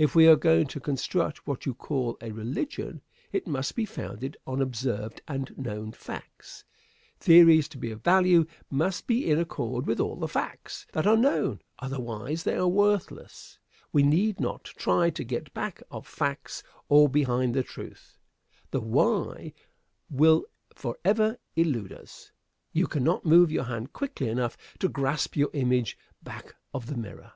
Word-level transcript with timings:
If 0.00 0.14
we 0.14 0.26
are 0.28 0.36
going 0.36 0.66
to 0.68 0.80
construct 0.80 1.46
what 1.46 1.66
you 1.66 1.74
call 1.74 2.16
a 2.22 2.30
"religion," 2.32 3.02
it 3.32 3.46
must 3.46 3.76
be 3.76 3.84
founded 3.84 4.34
on 4.46 4.62
observed 4.62 5.20
and 5.28 5.52
known 5.58 5.92
facts. 5.92 6.64
Theories, 7.18 7.68
to 7.68 7.76
be 7.76 7.90
of 7.90 8.02
value, 8.02 8.46
must 8.70 9.06
be 9.06 9.30
in 9.30 9.38
accord 9.38 9.86
with 9.86 10.00
all 10.00 10.16
the 10.16 10.26
facts 10.26 10.86
that 10.94 11.06
are 11.06 11.18
known; 11.18 11.60
otherwise 11.80 12.44
they 12.44 12.54
are 12.56 12.66
worthless. 12.66 13.58
We 13.92 14.02
need 14.02 14.40
not 14.40 14.64
try 14.64 15.10
to 15.10 15.22
get 15.22 15.52
back 15.52 15.82
of 15.90 16.06
facts 16.06 16.62
or 16.88 17.06
behind 17.06 17.52
the 17.52 17.62
truth. 17.62 18.16
The 18.70 18.80
why 18.80 19.52
will 20.08 20.46
forever 20.74 21.36
elude 21.56 21.92
us. 21.92 22.32
You 22.72 22.86
cannot 22.86 23.26
move 23.26 23.52
your 23.52 23.64
hand 23.64 23.92
quickly 23.92 24.30
enough 24.30 24.56
to 24.78 24.88
grasp 24.88 25.36
your 25.36 25.50
image 25.52 25.98
back 26.22 26.56
of 26.72 26.86
the 26.86 26.96
mirror. 26.96 27.34